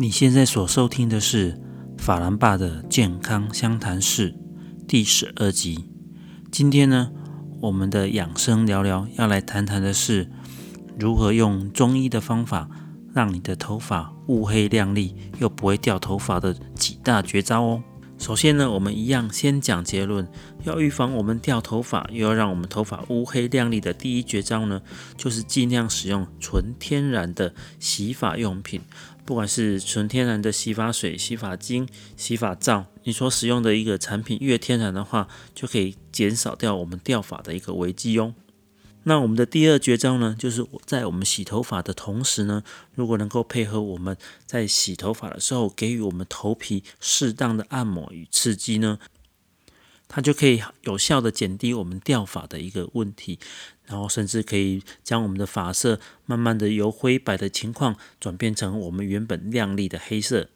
[0.00, 1.60] 你现在所收听的是
[1.96, 4.32] 法兰爸的健康相谈室
[4.86, 5.90] 第十二集。
[6.52, 7.10] 今天呢，
[7.60, 10.30] 我们的养生聊聊要来谈谈的是
[10.96, 12.70] 如何用中医的方法，
[13.12, 17.82] 让你的头发乌黑亮丽又不会掉头发的几大绝招哦。
[18.18, 20.28] 首先呢，我们一样先讲结论。
[20.64, 24.80] 要预防我们掉头发，又要让我们头发乌黑亮丽的第一绝招呢，
[25.16, 28.80] 就是尽量使用纯天然的洗发用品。
[29.28, 31.86] 不管是纯天然的洗发水、洗发精、
[32.16, 38.34] 洗发皂，你所使用的一个产品越天然的话，就可以减少掉我们掉发的一个危机哦。
[39.02, 42.62] 那我们的第二绝招呢，就是在我们洗头发的同时呢，
[42.94, 48.98] 如果能够配合我们在洗头发的时候，给予我们头皮适当的按摩与刺激呢，
[50.08, 53.38] 它就可以有效的减低我们掉发的一个问题，
[53.88, 60.48] 然后甚至可以将我们的发色慢慢的由灰白的情况转变成我们原本亮丽的黑色。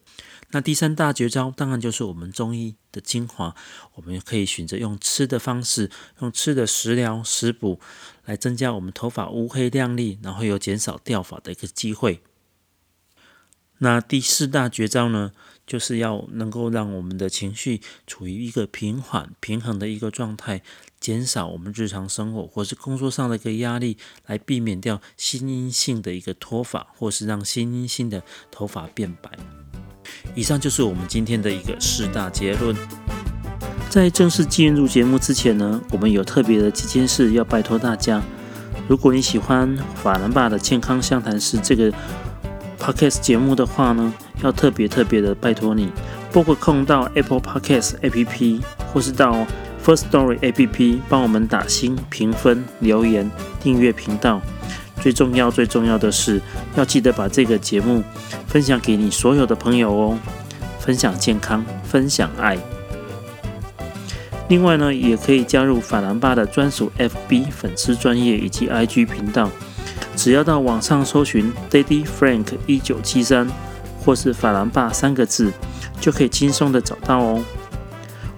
[0.54, 3.56] 那第三大绝招当然就是我们中医的精华，
[3.94, 7.80] 我们可以选择用吃的方式，用吃的食疗食补
[8.26, 12.22] 来增加我们头发乌黑亮丽，然后又减少掉发的一个机会。
[13.78, 15.32] 那第四大绝招呢，
[15.66, 20.62] 就是要能够让我们的情绪处于一个平缓平衡的一个状态，
[21.00, 23.96] 减少我们日常生活或是工作上的一个压力，
[24.26, 29.30] 来避免掉心因性的一个脱发，或是让心因性的头发变白。
[30.34, 32.76] 以上就是我们今天的一个四大结论。
[33.88, 38.22] 在正式进入节目之前呢，我们有特别的几件事要拜托大家。
[38.88, 41.92] 如果你喜欢法兰爸的健康相谈室这个
[42.78, 45.90] podcast 节目的话呢，要特别特别的拜托你，
[46.30, 48.60] 拨个空到 Apple Podcast APP
[48.92, 49.46] 或是到
[49.84, 54.40] First Story APP 帮我们打星、评分、留言、订阅频道。
[55.00, 56.40] 最重要、最重要的是，
[56.76, 58.04] 要记得把这个节目
[58.46, 60.18] 分享给你所有的朋友哦。
[60.78, 62.56] 分享健康，分享爱。
[64.48, 69.50] 另外呢，也可以加入法兰巴的专属 FB 粉丝专业以及 IG 频道。
[70.14, 73.48] 只要到网上搜寻 Daddy Frank 一九七三，
[74.04, 75.52] 或是法兰巴三个字，
[76.00, 77.44] 就可以轻松的找到哦。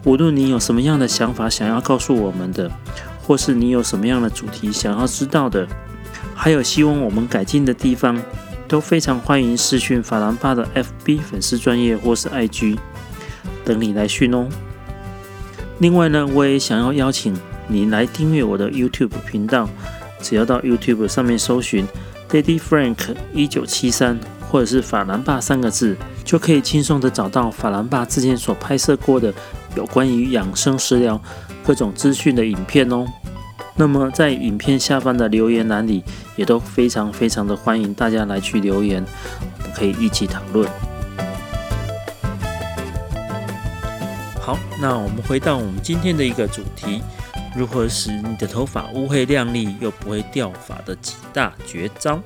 [0.05, 2.71] 无论你有什么样的想法想要告诉我们的，
[3.23, 5.67] 或是你有什么样的主题想要知道的。
[6.35, 8.21] 还有希望我们改进的地方，
[8.69, 12.77] 都非常欢迎私讯法兰巴的 FB 粉丝专业或是 IG，
[13.65, 14.47] 等你来讯哦。
[15.79, 17.35] 另外呢，我也想要邀请
[17.67, 19.69] 你来订阅我的 YouTube 频道，
[20.21, 21.87] 只要到 YouTube 上面搜寻
[22.29, 24.19] Daddy Frank 一九七三
[24.55, 29.35] 或者是法兰巴三个字，就可以轻松的找到法兰巴之前所拍摄过的
[29.75, 31.21] 有关于养生食疗
[31.67, 33.05] 各种资讯的影片哦。
[33.75, 36.05] 那么在影片下方的留言栏里，
[36.37, 39.05] 也都非常非常的欢迎大家来去留言，
[39.59, 40.71] 我们可以一起讨论。
[44.41, 47.03] 好，那我们回到我们今天的一个主题：
[47.57, 52.23] 如何使你的头发乌黑亮丽又不会掉发的几大绝招。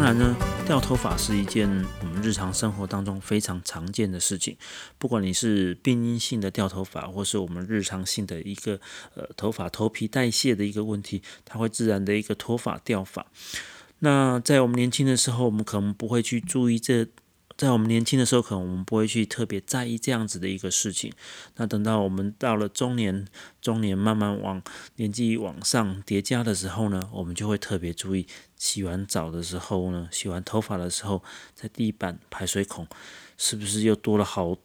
[0.00, 0.34] 当然呢。
[0.66, 1.68] 掉头发是一件
[2.00, 4.56] 我们日常生活当中非常常见的事情，
[4.98, 8.80] 不管你是病因性的掉头发，或是我们日常性的一个
[9.14, 13.26] 呃头发头皮代谢的一个问题，它会自然的一个脱发掉发。
[13.98, 17.06] 那在我们年轻的时候，我们可能不会去注意这。
[17.60, 21.12] 在我们年轻的时候，可能我们不会去特别在意这样子的一个事情。
[21.56, 23.28] 那等到我们到了中年，
[23.60, 24.62] 中年慢慢往
[24.96, 28.26] 年纪往上叠加的时候呢，我们就会特别注意，
[28.56, 31.22] 洗完澡的时候呢，洗完头发的时候，
[31.54, 32.86] 在地板排水孔
[33.36, 34.56] 是不是又多了好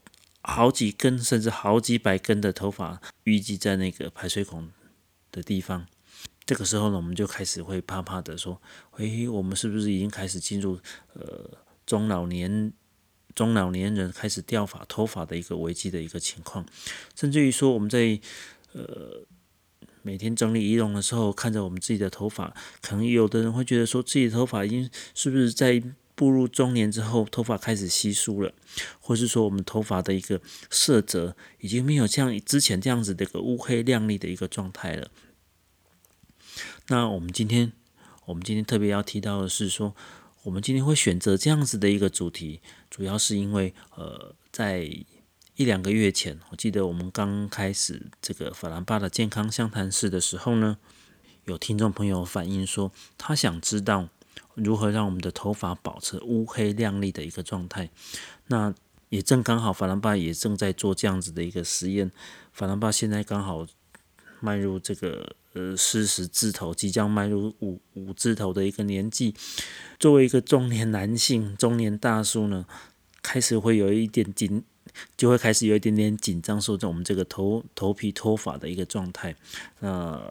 [0.42, 4.70] 好几根，甚至好几百根的头发淤积在那个排水孔
[5.34, 5.86] 的地方。
[6.46, 8.62] 这个时候呢，我们就开始会怕怕的说：，
[8.96, 10.80] 诶，我们是不是已经开始进入
[11.12, 12.72] 呃中老年？
[13.36, 16.66] 中老年人开始掉发、脱发的一个危机的一个情况，
[17.16, 18.18] 甚至于说我们在
[18.72, 19.26] 呃
[20.02, 25.84] 每天整理仪容的时候，看着我们自己的头发，可能有的人会觉得说自己的头发已经是不是在
[26.16, 28.54] 步入中年之后，头发开始稀疏了，
[29.02, 30.40] 或是说我们头发的一个
[30.70, 35.12] 色泽已经没有像之前这样子的一个乌黑亮丽的一个状态了。
[36.88, 37.74] 那我们今天，
[38.28, 39.94] 我们今天特别要提到的是说。
[40.46, 42.62] 我们今天会选择这样子的一个主题，
[42.96, 44.90] 主要是因为，呃，在
[45.58, 50.78] 一两个月前，我记得我们刚开始这个法兰巴的健康相谈室的时候呢，
[51.44, 54.08] 有听众朋友反映说，他想知道
[54.54, 57.90] 如何让我们的头发保持乌黑亮丽的一个状态。
[58.48, 58.74] 那
[59.10, 62.10] 也正刚好，法兰巴也正在做这样子的一个实验。
[62.54, 63.68] 法兰巴现在刚好
[64.40, 69.34] 迈入这个呃四十字头，即将迈入五五字头的一个年纪，
[70.00, 72.66] 作为一个中年男性、中年大叔呢，
[73.22, 74.64] 开始会有一点紧，
[75.18, 79.36] 就会开始有一点点紧张，说着我们这个头头皮脱发的一个状态。
[79.80, 80.22] 那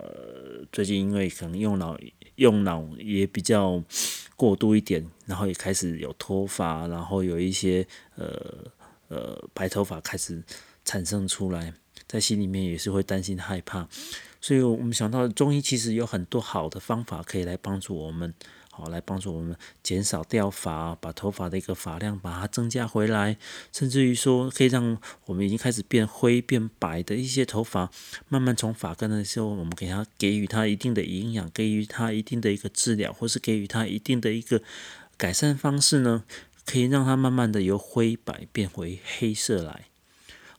[0.71, 1.99] 最近因为可能用脑
[2.37, 3.83] 用脑也比较
[4.37, 7.87] 过度一点，然后也开始有脱发，然后有一些
[8.17, 8.71] 呃
[9.09, 10.43] 呃白头发开始
[10.85, 11.75] 产生出来。
[12.07, 13.89] 在心里面也是会担心害怕，
[14.41, 18.33] 所以我们想到中医其实有很多好的方法可以来帮助我们，
[18.71, 23.37] 好来帮助我们减少掉发，把头发的一个发量把它增加回来，
[23.73, 27.91] 甚至于说可以让我们已经开始变灰变白的一些头发，
[28.29, 34.63] 慢慢从发根的时候，我们给它给予它一定的营养，给予它一定的一个治疗，或是给予它一定的一个
[35.17, 36.25] 改善方式呢，
[36.67, 39.87] 可以让它慢慢的由灰白变回黑色来。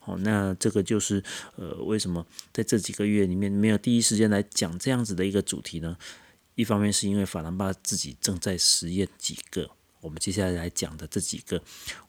[0.06, 1.24] 哦，那这个就是
[1.56, 5.98] 呃，为什么在这几个月里面没有第一时间来讲这样子的一个主题呢？
[6.56, 9.69] 一方面是因为法兰巴自己正在实验几个，
[10.00, 11.62] 我们接下来来讲的这几个，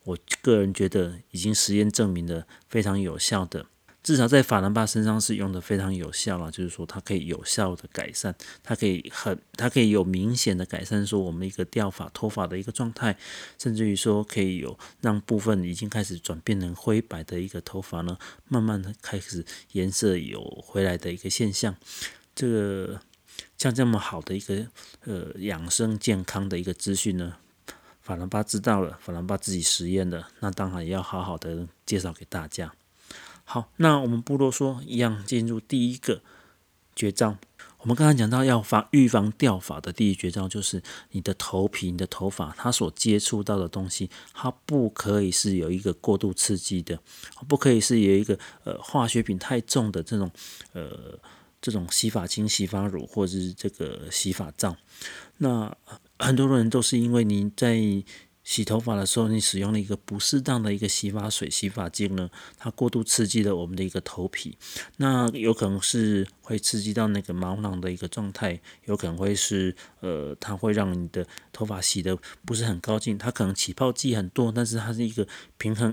[0.05, 3.67] 我个人觉得已经实验证明了非常有效的。
[4.07, 8.33] 至少在法兰巴身上是用的非常有效了，就是说它可以有效的改善，
[8.63, 13.19] 它可以很，它可以有明显的改善，说我们一个掉发脱发的一个状态，
[13.59, 18.17] 甚至于说可以有让部分已经开始转变成灰白的一个头发呢，
[18.47, 21.75] 慢慢的开始颜色有回来的一个现象。
[22.33, 23.01] 这个
[23.59, 24.69] 像这么好的一个
[25.05, 27.39] 呃养生健康的一个资讯呢，
[28.03, 32.73] 法兰巴知道了，法兰巴自己实验的，那当然也要好好的介绍给大家。
[33.49, 36.21] 好，那我们不啰嗦，一样进入第一个
[36.97, 37.39] 绝招。
[37.79, 40.83] 我们刚才讲到要防预防掉发的第一绝招，就是
[41.13, 46.99] 你的头皮、你的头发，它所接触到的东西，它不可以是有一个过度刺激的，
[47.47, 50.29] 不可以是有一个呃化学品太重的这种
[50.73, 51.17] 呃
[51.63, 54.77] 这种洗发精、洗发乳或者是这个洗发皂。
[55.37, 55.73] 那
[56.19, 57.81] 很多人都是因为你在
[58.47, 64.57] 洗头发的时候，你使用了一个不适当的一个洗发水、洗发精呢，它过度刺激了我们的一个头皮，
[64.99, 75.27] 那有可能是会刺激到那个毛囊的一个状态，有可能会是呃，它会让你的头发洗的不是很干净，它可能起泡剂很多，但是它是一个
[75.59, 75.93] 平衡，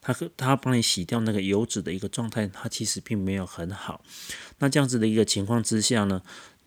[0.00, 4.04] 它它帮你洗掉那个油脂的一个状态，它其实并没有很好。
[4.58, 6.22] 那这样子的一个情况之下呢？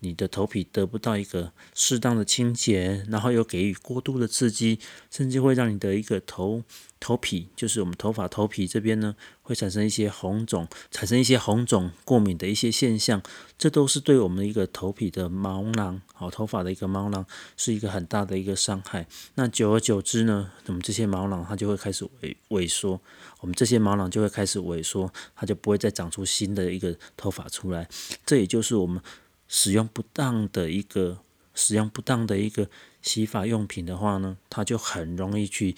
[0.06, 4.78] 你的头皮得不到一个适当的清洁，然后又给予过度的刺激，
[5.10, 6.62] 甚至会让你的一个头
[7.00, 13.20] 头皮，就是我们头发头皮这边呢，会产生一些红肿，产生一些红肿、过敏的一些现象，
[13.58, 17.26] 这都是对我们一个头皮的毛囊，好头发的一个毛囊，
[17.56, 19.08] 是一个很大的一个伤害。
[19.34, 23.00] 那久而久之呢，我们这些毛囊它就会开始萎萎缩，
[23.40, 27.88] 我们这些毛囊就会开始萎缩，它就不会再长出新的一个头发出来。
[28.24, 29.02] 这也就是我们。
[29.48, 31.18] 使用不当的一个
[31.54, 32.68] 使用不当的一个
[33.02, 35.74] 洗发用品的话呢，它就很容易去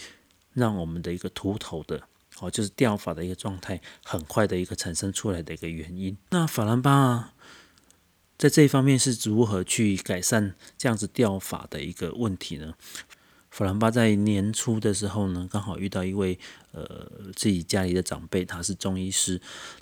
[0.54, 2.02] 让我们的一个秃头的
[2.40, 6.16] 哦，就是掉发的一个状态，很快的一个产生出来的一个原因。
[6.30, 7.34] 那法兰巴
[8.36, 12.74] 在这一方面是如何去改善这样子掉发的一个问题呢？
[13.50, 16.38] 法兰巴在年初的时候呢，刚好遇到一位
[16.72, 19.40] 呃自己家里的长辈，他是中医师。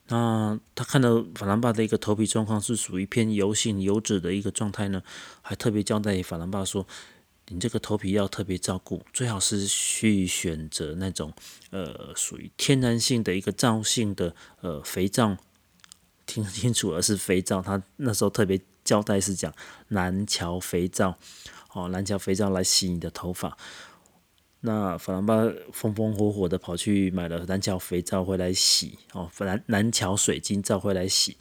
[0.09, 5.03] 那他看到法兰巴的一个头皮状况是属于偏油性油脂的一个状态呢，
[5.43, 6.87] 还特别交代法兰巴说
[7.49, 11.32] ：“你这个头皮要特别照顾，最好是去选择那种
[11.70, 15.37] 呃属于天然性的一个皂性的呃肥皂。
[16.25, 17.61] 听清楚了，是肥皂。
[17.61, 19.53] 他那时候特别交代是讲
[19.89, 21.19] 南桥肥皂。”
[21.77, 23.56] 哦，蓝桥肥皂来洗你的头发。
[24.61, 28.99] 那法兰巴风风火火的跑去买了蓝桥肥皂回来洗。
[29.13, 31.37] 哦，蓝蓝桥水晶皂回来洗，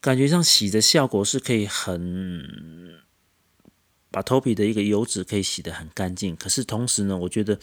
[0.00, 3.00] 感觉上洗的效果是可以很
[4.10, 6.36] 把头皮的一个油脂可以洗得很干净。
[6.36, 7.58] 可是同时呢，我觉得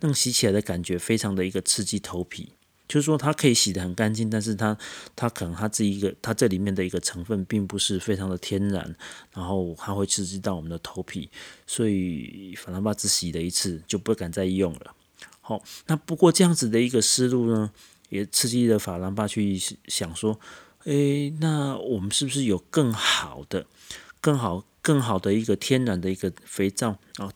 [0.00, 2.52] 那种洗起来的感觉非常的一个刺激头皮。
[2.90, 4.76] 就是说，它可以洗得很干净，但是它
[5.14, 8.96] 它可能它这一个它这里面的一个成分并不是非常的天然，
[9.32, 11.30] 然后它会刺激到我们的头皮，
[11.68, 14.92] 所以法兰巴只洗了一次就不敢再用了。
[15.40, 17.70] 好，那不过这样子的一个思路呢，
[18.08, 19.56] 也刺激了法兰巴去
[19.86, 20.40] 想说，
[20.86, 23.66] 诶，那我们是不是有更好的、
[24.20, 27.32] 更好、更好的一个天然的一个肥皂啊？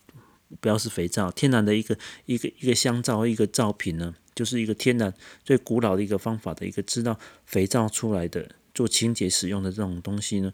[0.61, 1.97] 不要是肥皂，天然的一个
[2.27, 4.15] 一个一个香皂一个皂品呢？
[4.35, 10.53] 就是一个天然最古老的一个方法的一个知道肥皂出来的做清洁使用的这种东西呢，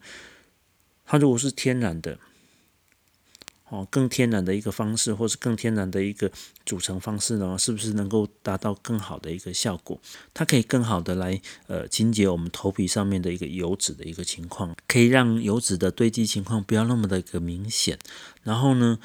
[1.07, 2.19] 它如果是天然的，
[3.71, 6.31] 哦，更天然的一个方式，或是更天然的一个
[6.67, 9.99] 组成方式呢，是不是能够达到更好的一个效果？
[10.35, 17.99] 它可以更好的来呃清洁我们头皮上面的一个油脂的一个情况，可以让油脂的堆积情况不要那么的一个明显。
[18.43, 18.99] 然后呢，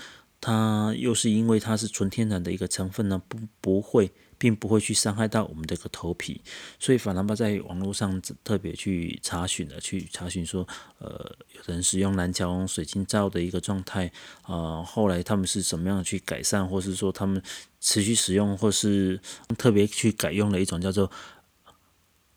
[0.46, 4.12] 它又是因为它是纯天然的一个成分呢，不不会。
[4.38, 6.42] 并不会去伤害到我们这个头皮，
[6.78, 10.68] 所以法兰巴在网络上特别去查询了，去查询说，
[11.00, 14.12] 呃，有人使用蓝桥水晶皂的一个状态，
[14.42, 17.42] 啊，后来他们是怎么样去改善，或是说他们
[17.80, 19.22] 持续使用，或是
[19.58, 21.10] 特别去改用了一种叫做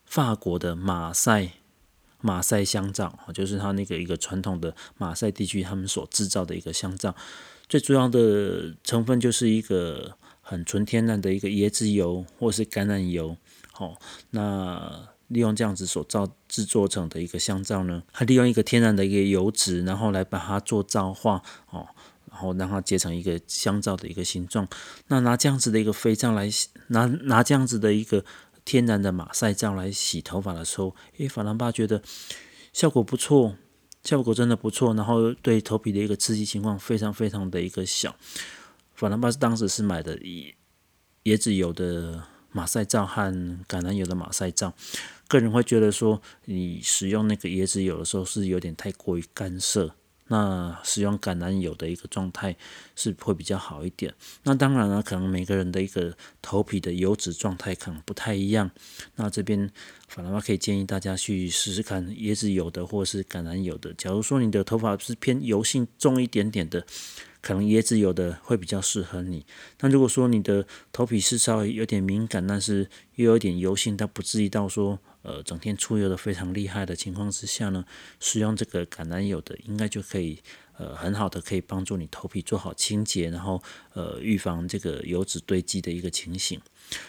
[0.04, 1.50] 法国的马赛
[2.20, 7.16] 马赛香皂，就是它那个一个传统的马赛地区他们所制造的一个香皂，
[7.68, 10.14] 最主要的成分就是一个。
[10.50, 13.36] 很纯天然的一个椰子油或是橄榄油，
[13.70, 13.94] 好，
[14.30, 21.86] 那利用这样子所造制作成的一个香皂呢，它利用一个天然的一个油脂，然后来把它做皂化，哦，
[22.30, 24.66] 然后让它结成一个香皂的一个形状。
[25.08, 28.24] 那拿这样子的一个肥皂来洗，拿拿这样子的一个
[28.64, 32.00] 天然的马赛皂来洗头发的时候，诶，法兰巴觉得
[32.72, 33.54] 效果不错，
[34.04, 38.16] 效果真的不错，然后对头皮的一个刺激情况非常非常的一个小。
[38.94, 40.54] 法兰巴斯当时是买的椰
[41.24, 43.32] 椰子油的马赛皂和
[43.68, 44.72] 橄榄油的马赛皂，
[45.28, 49.94] 个人会觉得说，你使用那个椰子油的时候是有点太过于干涩。
[50.28, 52.56] 那使用橄榄油的一个状态
[52.94, 54.14] 是会比较好一点。
[54.44, 58.70] 那当然了，可能每个人的一个头皮的油脂状态可能不太一样。
[59.16, 59.70] 那这边
[60.06, 63.92] 反而可以建议大家去试试看椰子油的或是橄榄油的。
[63.94, 66.84] 假如说你的头发是偏油性重一点点的，
[67.40, 69.46] 可能椰子油的会比较适合你。
[69.80, 74.98] 那如果说你的头皮是稍微有点敏感，但是又有点油性，但不至于到说。
[75.28, 77.84] 呃，整天出油的非常厉害的情况之下呢，
[78.18, 80.38] 使用这个橄榄油的，应该就可以
[80.78, 86.58] 呃很好的可以帮助你头皮做好清洁，然后呃预防这个油脂堆积的一个情形。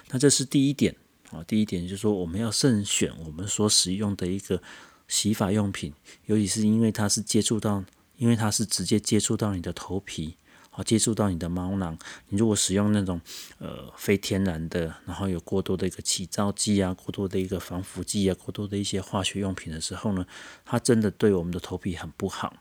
[0.09, 0.93] 那这是第一点
[1.31, 4.61] 啊，第一点就是说我们要慎选我们所使用的一个
[5.07, 5.93] 洗发用品，
[6.25, 7.85] 尤其是因为它是接触到，
[8.17, 10.35] 因为它是直接接触到你的头皮。
[10.69, 11.97] 好接触到你的毛囊，
[12.29, 13.19] 你如果使用那种
[13.57, 20.25] 呃非天然的，然后有过多的一个起皂剂啊，过多的一个防腐剂啊，过多的一些化学用品的时候呢，
[20.65, 22.53] 它真的对我们的头皮很不好，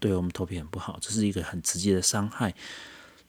[0.00, 2.54] 对我们头皮很不好，这是一个很直接的伤害。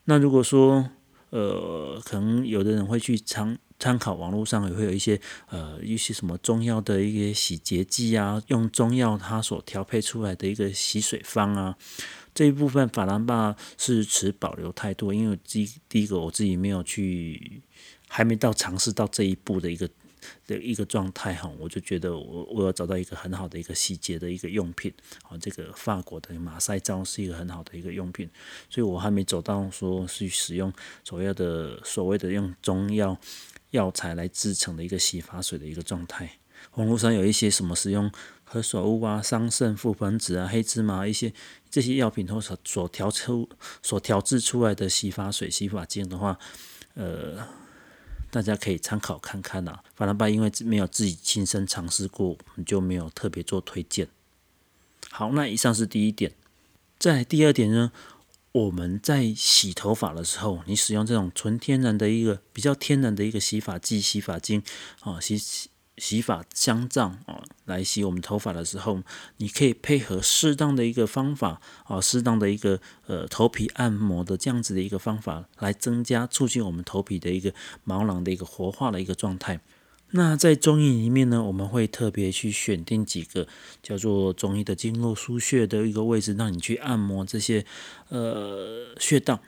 [0.06, 0.90] 那如果说
[1.32, 11.78] 呃，可能有的人会去参参考网络上也会有一些呃一些什么中药的一些洗洁剂啊，用中药它所调配出来的一个洗水方啊。
[12.34, 17.62] 这一部分法兰巴是持保留态度，因为第第一个我自己没有去，
[18.08, 19.90] 还没到尝试到这一步的一个
[20.48, 28.30] 的一个状态哈，我就觉得我我要找到一个很好的一个洗洁的一个用品，啊，这个法国的马赛皂是一个很好的一个用品，
[28.70, 30.72] 所以我还没走到说是使用
[31.04, 33.18] 所谓的所谓的用中药
[33.72, 36.38] 药材来制成的一个洗发水的一个状态。
[36.76, 38.10] 网络上有一些什么使用
[38.54, 41.34] 何首乌啊、桑葚、覆盆子啊、黑芝麻一些
[41.70, 43.48] 这些药品或所所调出、
[43.82, 46.38] 所调制出来的洗发水、洗发精的话，
[46.96, 47.48] 呃，
[48.30, 49.80] 大家可以参考看看呐。
[49.96, 54.10] 法兰巴因为没有自己亲身尝试过，我们就没有特别做推荐。
[55.10, 56.34] 好，那以上是第一点。
[57.00, 57.94] 在第二点呢，
[58.52, 64.62] 我们在洗头发的时候，你使用这种纯天然的一个比较天然的一个洗发剂、洗发精
[65.00, 65.70] 啊，洗洗。
[65.98, 69.02] 洗发香皂啊，来洗我们头发的时候，
[69.38, 79.60] 你可以配合适当的一个方法啊，适当的一个呃头皮按摩的这样子的一个方法，来增加促进我们头皮的一个毛囊的一个活化的一个状态。
[80.14, 83.48] 那在中医里面呢，我们会特别去选定几个
[83.82, 87.66] 叫做中医的经络腧穴的一个位置，让你去按摩这些
[88.10, 89.40] 呃穴道。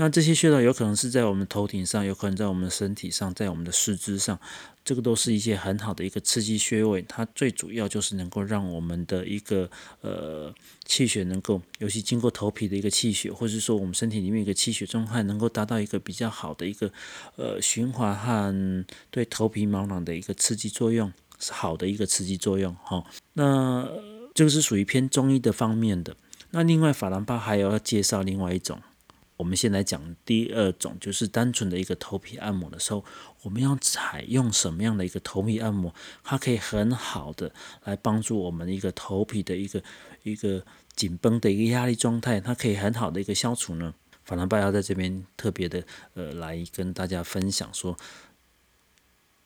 [0.00, 4.38] 那这些穴道有可能是在我们头顶上，有可能在我们身体上，在我们的四肢上，
[4.84, 7.04] 这个都是一些很好的一个刺激穴位。
[7.08, 9.68] 它最主要就是能够让我们的一个
[10.00, 16.92] 呃气血能够，尤其经过头皮的一个气血，或者说我们身体里面一个气血状态，能够达到一个比较好的一个
[17.34, 23.04] 呃循环和对头皮毛囊的一个刺激作用，是好的一个刺激作用哈。
[23.32, 23.88] 那
[24.32, 26.16] 这个是属于偏中医的方面的。
[26.52, 28.80] 那另外法兰巴还有要介绍另外一种。
[29.38, 33.04] 我们先来讲第二种，就是单纯的一个头皮按摩的时候，
[33.42, 37.54] 我们要采用什么样的一个头皮按摩，它可以很好的
[37.84, 39.82] 来帮助我们一个头皮的一个
[40.24, 40.64] 一个
[40.94, 43.94] 紧绷的一个压力状态，它可以很好的一个消除呢。
[44.24, 47.96] 法兰拜要在这边特别的呃来跟大家分享说，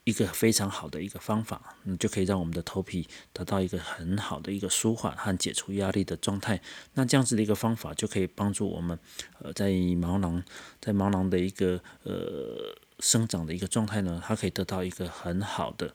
[0.04, 6.60] 一个非常好的一个方法，你就可以让我们的头皮得到一个很好的一个舒缓和解除压力的状态。
[6.94, 8.98] 那这样子的一个方法就可以帮助我们，
[9.38, 10.42] 呃，在毛囊
[10.80, 15.94] 在毛囊的一个呃生长的一个状态呢，它可以得到一个很好的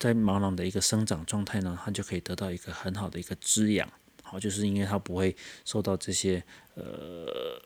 [0.00, 3.88] 在毛囊的一个生长状态呢，它就可以得到一个很好的一个滋养。
[4.24, 6.42] 好，就是因为它不会受到这些
[6.74, 7.62] 呃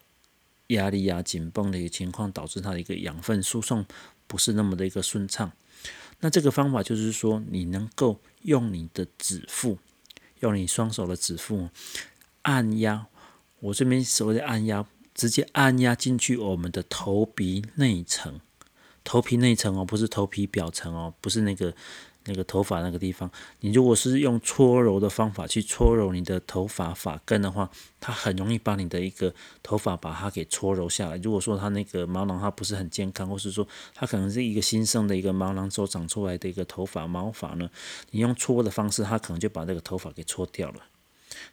[0.66, 3.84] 压力啊紧绷的一个情况，导致它的一个养分输送
[4.26, 5.50] 不是那么的一个顺畅。
[6.22, 9.76] 那这个方法就是说，你能够用你的指腹，
[10.40, 11.68] 用你双手的指腹
[12.40, 13.06] 按压，
[13.60, 18.40] 我这边所谓的按压，直接按压进去我们的头皮内层，
[19.04, 21.74] 头皮内层哦，不是头皮表层哦，不是那个。
[22.24, 31.16] 那个头发那个地方，你如果是用搓揉的方法去搓揉你的头发发根的话，它很容易把你的一个头发把它给搓揉下来。
[31.18, 37.68] 如果说它那个毛囊它不是很健康，或是说它可能是一个新生的一个毛囊所长出来的一个头发毛发呢，
[38.10, 40.80] 你用搓的方式，它可能就把这个头发给搓掉了。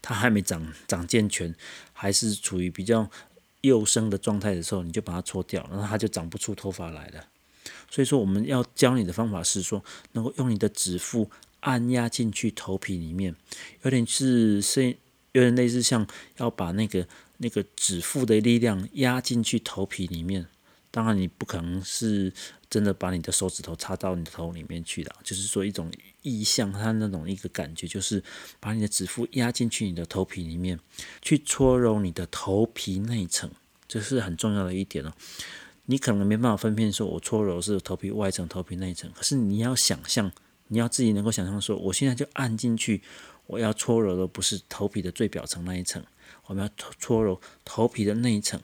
[0.01, 1.55] 它还没长长健全，
[1.93, 3.09] 还是处于比较
[3.61, 7.25] 幼生的状态的时候，你就把它搓掉，然后它就长不出头发来了。
[7.89, 11.29] 所以说，我们要教你的方法是说，能够用你的指腹
[11.61, 13.35] 按压进去头皮里面，
[13.83, 14.95] 有点是是
[15.31, 20.47] 有点类似像要把那个那个指腹的力量压进去头皮里面。
[20.91, 22.33] 当然，你不可能是
[22.67, 25.91] 真的把你的手指头插到你的头里面去的，就是说一种
[26.23, 28.23] 意象，它那种一个感觉，就是
[28.59, 30.79] 把你的指腹压进去你的头皮里面，
[31.21, 33.51] 去搓揉你的头皮内层，
[33.87, 35.13] 这是很重要的一点哦。
[35.91, 39.11] 你可能没办法分辨说，我搓揉是头皮外层、头皮内层。
[39.11, 40.31] 可是你要想象，
[40.67, 43.01] 你要自己能够想象说，我现在就按进去，
[43.47, 46.03] 我要搓揉的不是头皮的最表层那一层，
[46.45, 48.61] 我们要搓揉头皮的内层，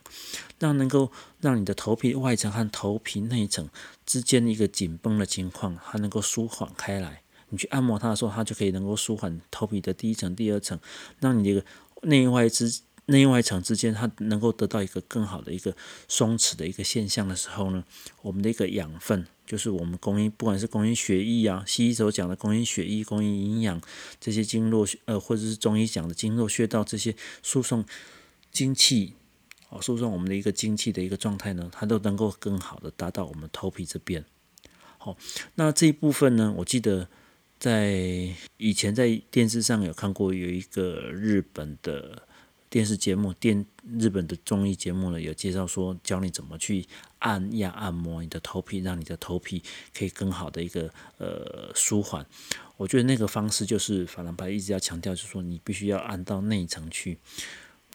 [0.59, 3.67] 让能够让你的头皮外层和头皮内层
[4.05, 7.23] 之间的一个紧绷的情况，它能够舒缓开来。
[7.49, 10.79] 你去按摩它的时候，它就可以能够舒缓头皮的第一层、第二层，
[11.19, 11.65] 让你这个
[12.03, 12.81] 内外之。
[13.07, 15.75] 内外层之间，它能够得到一个更好的一个
[16.07, 17.83] 松弛的一个现象的时候呢，
[18.23, 23.79] 我们的一个养分，就是我们供应，不管是供应血液啊，西医所讲的供应血液、供应营养
[24.19, 27.85] 这些经络，呃，或者是中医讲的经络穴道这些输送
[28.51, 29.13] 精气，
[29.69, 34.25] 哦，输送我们的一个精气的一个状态呢，它都能够更好的达到我们头皮这边。
[34.97, 35.15] 好，
[35.53, 37.07] 那这一部分呢，我记得
[37.59, 42.23] 在以前在电视上有看过，有一个日本的。
[42.75, 43.65] 电视节目、电
[43.97, 46.85] 日本的综艺节目呢，有介绍说教你怎么去
[47.19, 49.63] 按压、按摩你的头皮，让你的头皮
[49.97, 52.25] 可以更好的一个呃舒缓。
[52.75, 57.17] 我觉得那个方式就是法兰白一直要强调，就是说你必须要按到内层去。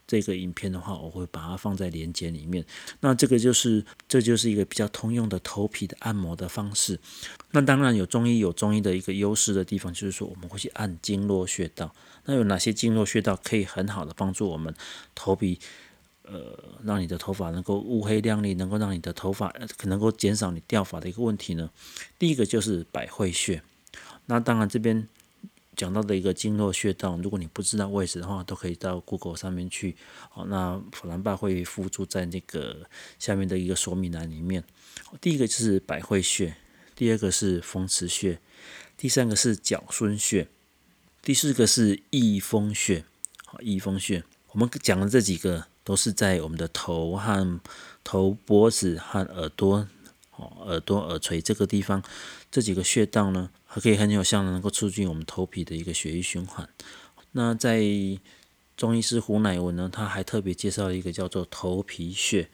[0.07, 2.65] 这个影片的话，我会把它放在连接里面。
[2.99, 6.99] 那这个就是，这就是一个比较通用的头皮的按摩的方式。
[7.53, 11.95] 那当然有中医有中医的一个优势的地方，就是说我们会去按经络穴道。
[12.25, 14.75] 那有哪些经络穴道可以很好的帮助我们
[15.15, 15.59] 头皮，
[16.23, 21.71] 呃，让你的头发能够乌黑亮丽，能够让你的头发可能够减少你掉发的一个问题呢？
[22.19, 23.63] 第一个就是百会穴。
[24.27, 25.09] 那当然这边。
[25.77, 29.97] 讲到的一个经络穴道，如果你不知道位置的话，都可以到 Google 上面去。
[30.29, 32.87] 好，那普兰爸会附注在那个
[33.19, 34.63] 下面的一个说明栏里面。
[35.23, 36.55] 第一个就是百会穴，
[36.95, 38.39] 第二个是风池穴，
[38.99, 40.47] 第三个是角孙穴，
[41.23, 43.05] 第四个是翳风穴。
[43.45, 47.61] 好，翳风穴，我们讲的这几个都是在我们的头和
[48.03, 49.89] 头、脖子和耳朵。
[50.65, 52.03] 耳朵、耳垂这个地方，
[52.51, 56.67] 这几个穴道呢，还可以很有效的能够促进我们头皮的一个血液循环。
[57.33, 57.85] 那在
[58.75, 62.49] 中医师胡乃文呢，他还特别介绍了一个叫做头皮穴，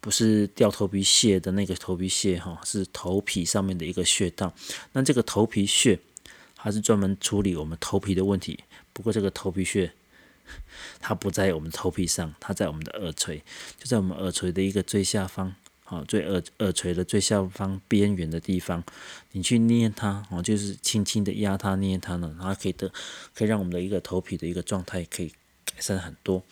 [0.00, 4.54] 不是掉头皮屑的那个头皮屑哈，是头皮上面的一个穴道。
[4.92, 5.98] 那这个头皮穴，
[6.64, 8.58] 它是专门处理我们头皮的问题。
[8.94, 9.92] 不过这个头皮穴，
[10.98, 13.44] 它不在我们头皮上，它在我们的耳垂，
[13.78, 15.54] 就在我们耳垂的一个最下方。
[15.84, 18.82] 好，最耳耳垂的最下方边缘的地方，
[19.32, 22.90] 你去捏它，哦，就是轻轻的压它、捏它呢，它可以的，
[23.34, 25.28] 可以让我们的一个头皮的一个状态可以
[25.66, 26.42] 改善很多。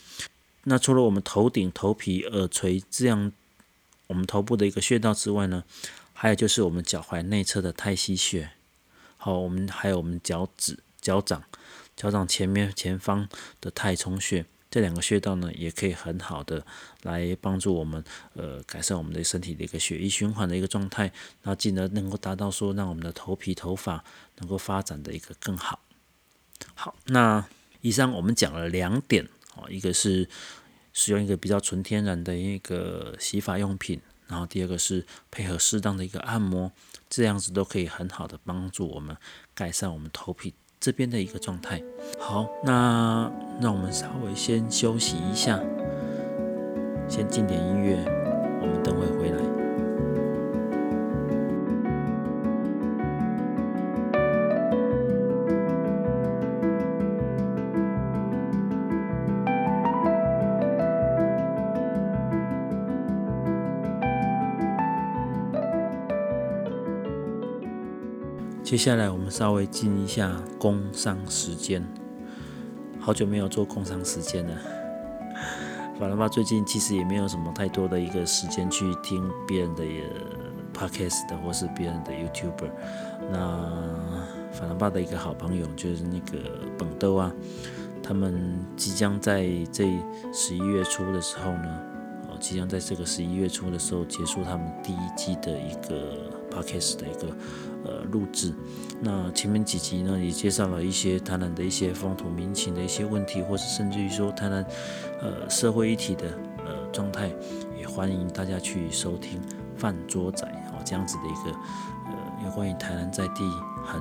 [0.64, 3.32] 那除了我们头顶、头皮、耳垂这样
[4.08, 5.64] 我们头部的一个穴道之外呢，
[6.12, 8.50] 还有就是我们脚踝内侧的太溪穴。
[9.24, 11.44] 好，我们还有我们脚趾、脚掌、
[11.94, 13.28] 脚掌前面前方
[13.60, 14.44] 的太冲穴。
[14.68, 16.66] 这两个穴道呢，也可以很好的
[17.02, 18.02] 来帮助我们，
[18.34, 24.02] 呃，改善我们的身体的一个血液循环的一个状态，那进而能够达到说，让我们的头皮头发
[24.38, 25.78] 能够发展的一个更好。
[26.74, 27.46] 好，那
[27.80, 30.28] 以上我们讲了两点，哦，一个是
[30.92, 34.00] 使用一个比较纯天然的一个洗发用品。
[34.32, 36.72] 然后第二个是配合适当的一个按摩，
[37.10, 39.14] 这样子都可以很好的帮助我们
[39.54, 41.82] 改善我们头皮这边的一个状态。
[42.18, 45.60] 好，那让我们稍微先休息一下，
[47.10, 48.02] 先进点音乐，
[48.62, 49.51] 我们等会回来。
[68.72, 71.86] 接下来我们稍微进一下工商时间，
[72.98, 74.56] 好久没有做工商时间了。
[76.00, 79.84] 法兰巴最近其实也没有什么太多的一个时间去听别人的
[80.72, 82.70] podcast 或是别人的 YouTuber。
[83.30, 83.38] 那
[84.54, 86.38] 法兰巴的一个好朋友就是那个
[86.78, 87.30] 本豆啊，
[88.02, 89.84] 他们即将在这
[90.32, 91.78] 十一月初的时候呢，
[92.30, 97.34] 哦，即将在这个十一月初的时候结束他们第一季的一个 podcast 的一个。
[97.84, 98.54] 呃，录制
[99.00, 104.64] 那前面几集呢，也介绍了一些台南的一些风土民情的一些问题，或是甚至于说台南
[105.20, 106.28] 呃社会一体的
[106.64, 107.28] 呃状态，
[107.76, 109.40] 也欢迎大家去收听
[109.76, 111.58] 饭桌仔哦这样子的一个
[112.06, 113.50] 呃有关于台南在地
[113.84, 114.00] 很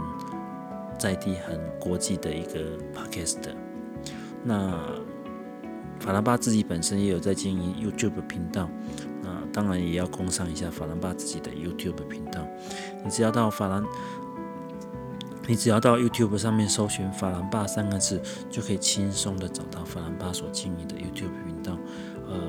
[1.00, 3.40] 在地很国际的一个 podcast。
[4.44, 4.80] 那
[6.00, 8.70] 法拉巴自己本身也有在经营 YouTube 频道。
[9.54, 12.46] 当然也要攻上一下法兰巴自己的 YouTube 频道。
[13.04, 13.84] 你只要到法兰，
[15.48, 21.78] 你只要到 YouTube 上面搜寻“法兰巴”三个字，就可以轻松的找到法兰巴所经营的 YouTube 频道。
[22.28, 22.40] 呃，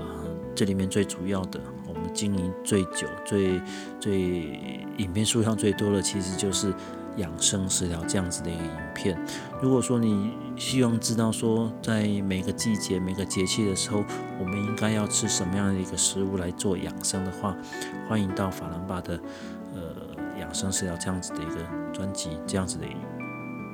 [0.54, 3.60] 这里面最主要的，我们经营最久、最
[3.98, 4.20] 最
[4.98, 6.72] 影片数量最多的，其实就是。
[7.16, 9.18] 养生食疗这样子的一个影片，
[9.60, 14.04] 如果说你希望知道说在每个季节、每个节气的时候，
[14.38, 17.56] 我们应该要吃什么样的一个食物来做养生的话，
[18.08, 19.20] 欢迎到法兰巴的
[19.74, 19.80] 呃
[20.40, 21.56] 养生食疗这样子的一个
[21.92, 22.86] 专辑、这样子的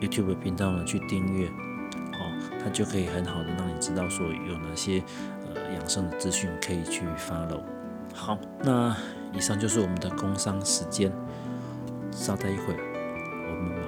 [0.00, 5.02] YouTube 频道呢去订阅，哦，它就可以很好的让你知道说有哪些
[5.54, 7.62] 呃养生的资讯可以去 follow。
[8.14, 8.96] 好，那
[9.32, 11.12] 以上就是我们的工商时间，
[12.10, 12.87] 稍待一会儿。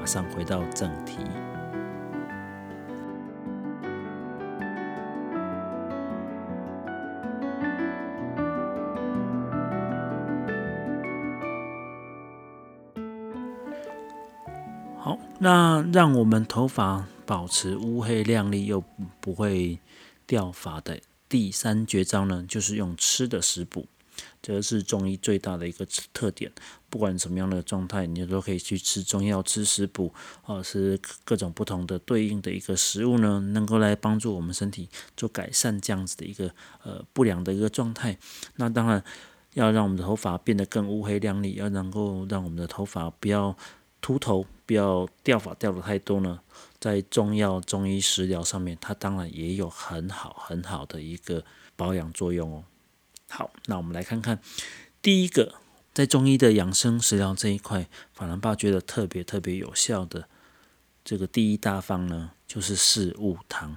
[0.01, 1.19] 马上回到正题。
[14.97, 18.83] 好，那让我们头发保持乌黑亮丽又
[19.21, 19.79] 不会
[20.27, 23.87] 掉发的第三绝招呢，就是用吃的食补。
[24.43, 26.51] 这是中医最大的一个特点，
[26.91, 38.19] 不管什么样的状态，你都可以去吃中药、吃食补，或者，是各种不同的对应的一个食物呢，能够来帮助我们身体做改善这样子的一个呃不良的一个状态。
[38.57, 39.03] 那当然
[39.55, 43.57] 要让我们的头发变得更乌黑亮丽，要能够让我们的头发不要
[44.01, 46.41] 秃头，不要掉发掉的太多呢，
[46.79, 51.45] 在中药、中医食疗上面，它当然也有很好很好的一个
[51.77, 52.65] 保养作用哦。
[53.29, 54.41] 好，那我们来看看
[55.01, 55.55] 第一个，
[55.93, 60.29] 在中医的养生食疗这一块，法兰爸觉得特别特别有效的
[61.05, 63.77] 这个第一大方呢，就是四物汤。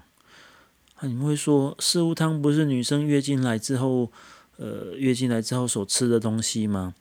[1.00, 4.12] 那你们会说，四物汤不是女生月经来之后，
[4.58, 6.96] 呃，月经来之后所吃的东西吗？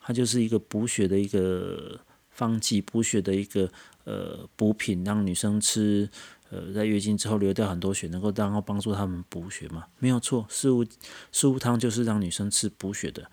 [0.00, 2.00] 它就是一个补血的一个
[2.30, 3.70] 方剂，补血的一个
[4.04, 6.08] 呃补品，让女生吃。
[6.48, 9.86] 呃，在月经之后流掉很多血，能够然后帮助她们补血吗？
[9.98, 10.86] 没有错，四物
[11.32, 13.28] 四物汤就是让女生吃补血的。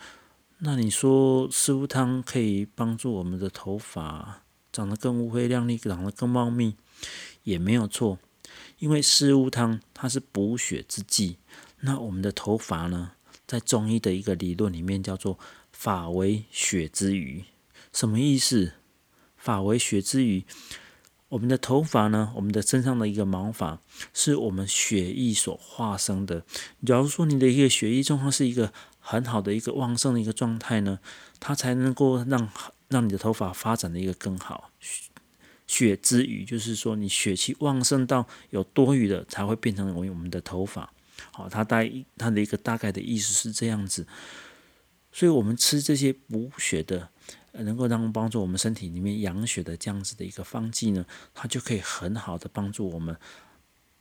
[0.66, 6.78] 那你说四物汤可以帮助我们的头发长得更乌黑亮丽，长得更茂密，
[7.44, 8.18] 也没有错。
[8.80, 11.36] 因为四物汤它是补血之剂。
[11.82, 13.12] 那我们的头发呢，
[13.46, 15.38] 在中医的一个理论里面叫做
[15.74, 17.44] 发为血之余，
[17.92, 18.72] 什么意思？
[19.36, 20.46] 发为血之余。
[21.28, 23.82] 我们的头发呢，我们的身上的一个毛发，
[24.14, 26.46] 是我们血液所化生的。
[26.86, 28.72] 假如说你的一个血液状况是一个
[29.04, 30.98] 很好的一个旺盛的一个状态呢，
[31.40, 32.50] 它才能够让
[32.88, 34.72] 让你的头发发展的一个更好。
[35.68, 40.92] 血之余，就是说你血气旺盛到有多余的，才会变成为我们的头发。
[41.32, 41.84] 好，它大
[42.18, 44.08] 它的一个大概的意思是这样子。
[45.12, 47.10] 所以我们吃这些补血的。
[47.56, 53.16] 能够让帮助我们身体里面养血的这样子的一个方剂呢，它就可以很好的帮助我们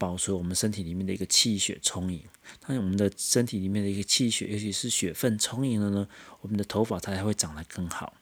[0.02, 2.20] 保持我们身体里面的一个气血充盈。
[2.58, 6.08] 当我们的身体里面的一个气血，尤其是血分充盈了呢，
[6.40, 8.12] 我们的头发它才会长得更好。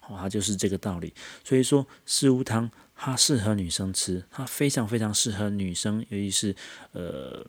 [0.00, 1.14] 好，它就是这个道理。
[1.42, 6.54] 所以说，四物汤它适合女生吃，它非常非常适合女生，尤其是
[6.92, 7.46] 呃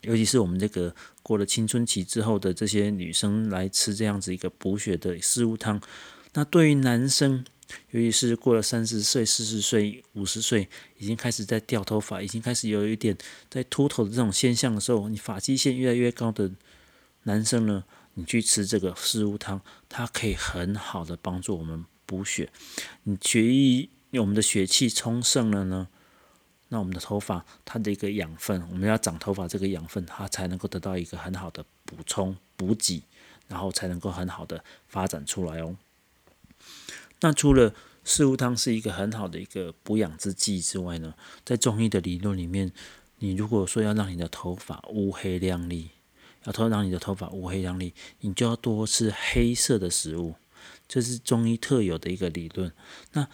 [0.00, 5.78] 尤其是我们这个过了青春期之后的这些女生来吃这样子一个补血的四物汤。
[6.32, 7.44] 那对于男生，
[7.90, 13.16] 尤其是过了三十岁、四十岁、五十岁，已经开始在掉头发，已经开始有一点
[13.50, 16.50] 在秃头的这种现象的时候，你发际线越来越高的
[17.24, 22.50] 男生呢，你去吃这个四物汤，它可以很好的帮助我们补血。
[23.02, 25.88] 你血液，我们的血气充盛了呢，
[26.68, 33.02] 那我们的头发它的一个养分，我们要长头发这个养分，它才能够得到一个很好的补充补给，
[33.46, 35.76] 然后才能够很好的发展出来哦。
[37.20, 42.72] 那除了四物汤是一个很好的一个补养之剂之外呢，在中医的理论里面，
[43.18, 45.90] 你如果说要让你的头发乌黑亮丽，
[46.44, 50.34] 要头让你的头发乌黑亮丽，你就要多吃黑色的食物，
[50.86, 52.72] 这是中医特有的一个理论。
[53.12, 53.28] 那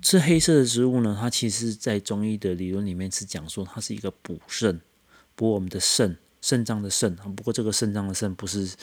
[0.00, 4.80] 吃黑色的食物呢，它其实在中医的理论里面是讲说，它是一个补肾，
[5.34, 7.14] 补我们的肾，肾脏的肾。
[7.16, 8.74] 不过这个肾脏的肾不是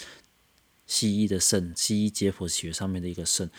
[0.85, 3.49] 西医的肾，西医解剖学上面的一个肾。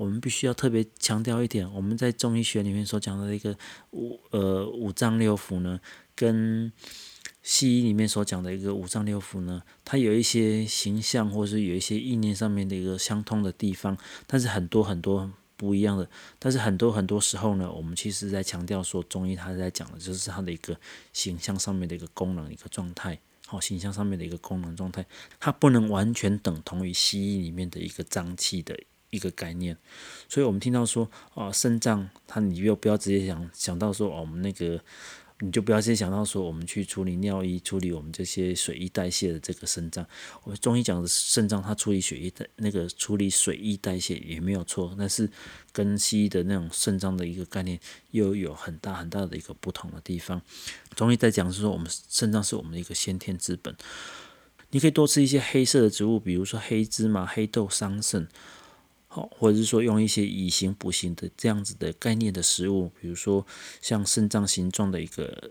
[0.00, 3.54] 我们必须要特别强调一点，我们在中医学里面所讲的一个
[3.90, 5.78] 五呃五脏六腑呢，
[6.14, 6.72] 跟
[7.42, 13.94] 西医里面所讲的一个五脏六腑呢，它有一些形象或是有一些意念上面的一个相通的地方，
[14.26, 16.08] 但是很多很多不一样的。
[16.38, 20.74] 但是很多很多时候呢，我们其实在强调说，中医它在讲的就是它的一个
[21.12, 25.04] 形象上面的一个功能一个状态，好，形象上面的一个功能状态，
[25.38, 28.74] 它不能完全等同于西医里面的一个脏器的。
[29.10, 29.76] 一个概念，
[30.28, 34.80] 所以我们听到说啊，肾脏，它你又不要直接想想到说哦，我们那个，
[35.40, 40.06] 你就不要直接想到说我们去处理尿液、处理我们这些水液代谢的这个肾脏。
[40.44, 45.28] 我们中医讲的肾脏，它处理血液的那个处理水液代谢也没有错，但是
[45.72, 47.80] 跟西医的那种肾脏的一个概念
[48.12, 50.40] 又有很大很大的一个不同的地方。
[50.94, 53.74] 中医在讲是说，我们肾脏是我们的一个先天之本，
[54.70, 58.28] 你可以多吃一些黑色的植物，比如说黑芝麻、黑豆桑葚。
[59.12, 63.44] 好，或者是说用一些以形补形的这样子的概念的食物，比如说
[63.80, 65.50] 像肾脏形状的一个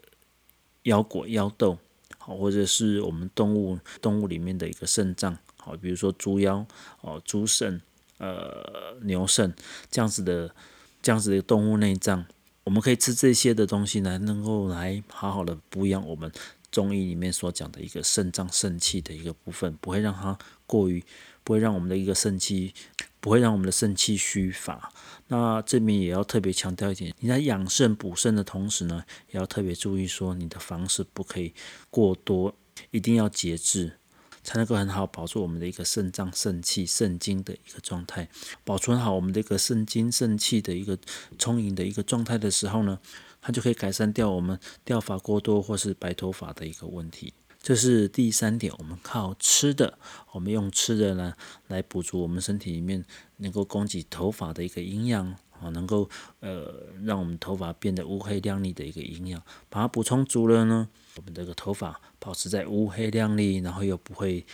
[0.83, 1.77] 腰果、腰豆，
[2.17, 6.65] 好，或者是我们动物动物里面的一个肾脏，好，比如说猪腰、
[7.01, 7.81] 哦猪肾、
[8.17, 9.53] 呃牛肾
[9.91, 10.55] 这样子的
[11.01, 12.25] 这样子的动物内脏，
[12.63, 16.31] 我们可以吃这些的东西来能够来好好的补养我们
[16.71, 21.03] 中医里面所讲的一个肾脏肾气的一个部分，不会让它过于，
[21.43, 22.73] 不会让我们的一个肾气。
[23.19, 24.91] 不会让我们的肾气虚乏。
[25.27, 31.53] 那这边也要特别强调一点，你在养肾补肾的同时呢，也要特别注意说，你的房事不可以
[31.89, 32.55] 过多，
[32.91, 33.99] 一定要节制，
[34.43, 38.27] 才能够很好保住我们的一个肾脏、肾气、肾精的一个状态，
[38.63, 40.97] 保存好我们的一个肾精、肾气的一个
[41.37, 42.99] 充盈的一个状态的时候呢，
[43.39, 47.33] 它就可以改善掉我们掉发过多或是白头发的一个问题。
[47.61, 49.99] 这是第三点，我们靠吃的，
[50.31, 51.33] 我们用吃的呢
[51.67, 53.03] 来补足我们身体里面
[53.37, 55.27] 能够供给头发的一个营养
[55.59, 64.45] 啊，能够呃让我们头发变得乌黑亮丽的一个营养，把它补充足了呢，我们这个头发保持在乌黑亮丽，然后又不会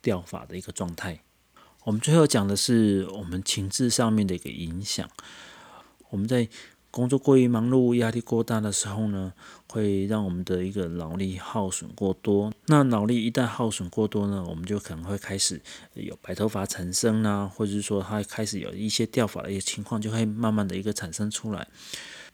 [0.00, 1.22] 掉发的一个状态。
[1.84, 5.08] 我们最后讲的是我们情志上面的一个影响，
[6.08, 6.48] 我们在。
[6.96, 9.30] 工作过于忙碌、压力过大的时候呢，
[9.68, 12.50] 会让我们的一个脑力耗损过多。
[12.68, 15.60] 那脑力一旦耗损过多呢，我们就可能会开始
[15.92, 21.68] 有白头发产生啦，或者是说它开始有一些掉发的一些情况，就会慢慢的一个产生出来。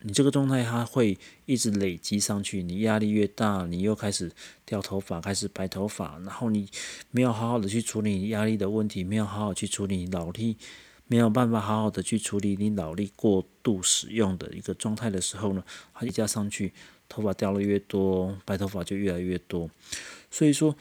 [0.02, 4.30] 你这个状态它会一直累积上去，你压力越大，你又开始
[4.64, 6.68] 掉头发，开始白头发，然后你
[7.10, 10.56] 没有好好的去处理压力的问题，没有好好去处理脑力。
[11.12, 16.72] 没有办法好好的去处理你脑力过度使用的一个状态的时候呢，它一加上去，
[17.06, 19.68] 头发掉的越多，白头发就越来越多。
[20.30, 20.74] 所以说，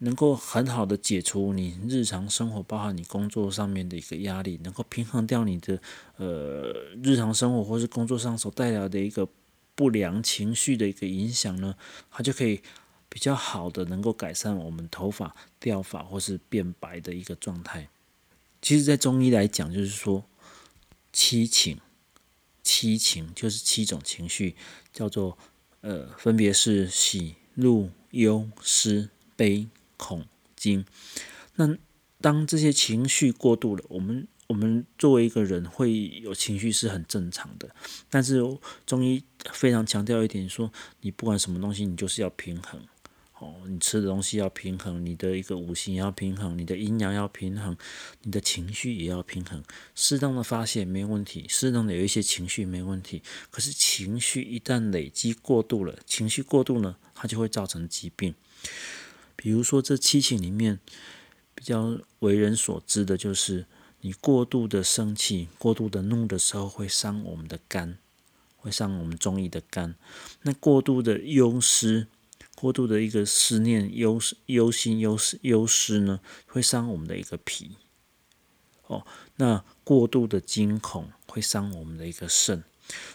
[0.00, 5.80] 能够很好的解除你日常生活，包含你工作上面的一个压力，能够平衡掉你的
[6.18, 6.70] 呃
[7.02, 9.26] 日常生活或是工作上所带来的一个
[9.74, 11.74] 不良情绪的一个影响呢，
[12.10, 12.60] 它就可以
[13.08, 17.88] 比较好的能够改善我们头发掉发或是变白的一个状态。
[18.60, 20.24] 其实，在中医来讲，就是说
[21.12, 21.80] 七情，
[22.62, 24.56] 七情就是七种情绪，
[24.92, 25.38] 叫做
[25.80, 30.84] 呃，分别是喜、怒、忧、思、悲、恐、惊。
[31.54, 31.76] 那
[32.20, 37.70] 当这些情绪过度了，我们我们作为一个人会有情绪是很正常的。
[38.10, 38.42] 但是
[38.84, 42.84] 中医非常强调一点，说你不管什么东西，你就是要平衡。
[43.40, 47.76] 哦，你吃的东西要平衡，你的一个五行要平衡，你的阴阳要平衡，
[48.22, 49.62] 你的情绪也要平衡。
[49.94, 53.22] 适当的发泄没问题，适当的有一些情绪没问题。
[53.50, 58.34] 可是情绪一旦累积过度了，情绪过度呢，它就会造成疾病。
[59.36, 60.80] 比如说这七情里面
[61.54, 63.66] 比较为人所知的就是，
[64.00, 67.98] 你过度的生气、过度的怒的时候，会伤我们的肝，
[68.56, 69.94] 会伤我们中医的肝。
[70.42, 72.08] 那过度的忧思、
[72.60, 77.76] 过度的一个思念、忧忧心、忧、忧思呢，会伤我们的一个脾。
[78.88, 82.64] 哦，那过度的惊恐会伤我们的一个肾，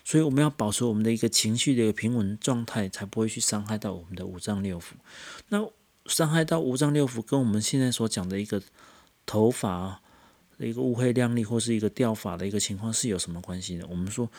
[0.06, 4.94] 所以我们要保持我们的一个情绪的一个平稳状态，才不会去伤害到我们的五脏六腑。
[5.50, 5.68] 那
[6.06, 8.62] 伤害到五脏六腑，跟我们现在所讲的一个
[9.26, 10.02] 头发
[10.58, 13.86] 的一个乌黑亮丽，或是一个掉发的一个情况是有什么关系呢？
[13.90, 14.30] 我们说。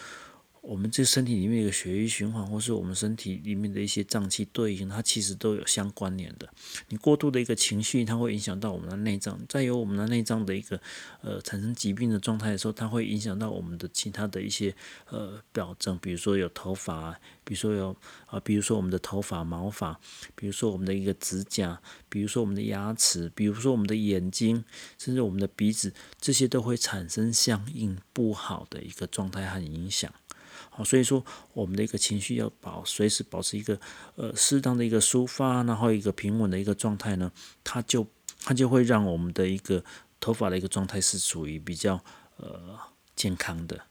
[0.66, 6.48] 我们这身体里面一个血液循环，或是我们身体里面的一些脏器对应，它其实都有相关联的。
[6.88, 10.80] 你过度的一个情绪，它会影响到我们的内脏，再有我们的内脏的一个
[11.20, 14.74] 呃产生疾病的状态的时候，它会影响到我们的其他的一些
[15.10, 17.12] 呃表征，比如说有头发，
[17.44, 20.00] 比如说有啊，比如说我们的头发、毛发，
[20.34, 24.64] 比如说我们的一个指甲，比如说我们的牙齿，比如说我们的眼睛，
[24.98, 30.10] 甚至我们的鼻子，这些都会产生相应不好的一个状态和影响。
[30.76, 33.78] 好，所以说我们的一个情绪要保随时保持一个
[34.16, 37.30] 呃适当的一个抒发，然后一个平稳的一个状态呢，
[37.62, 38.04] 它就
[38.40, 39.84] 它就会让我们的一个
[40.18, 42.04] 头发的一个状态是处于比较
[42.38, 42.76] 呃
[43.14, 43.82] 健康的。